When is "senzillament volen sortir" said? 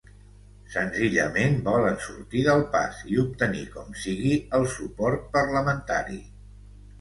0.75-2.41